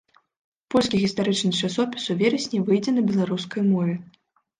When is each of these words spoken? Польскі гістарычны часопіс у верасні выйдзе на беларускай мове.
Польскі 0.75 1.01
гістарычны 1.03 1.51
часопіс 1.67 2.07
у 2.13 2.15
верасні 2.21 2.63
выйдзе 2.71 2.91
на 2.97 3.03
беларускай 3.11 3.63
мове. 3.75 3.93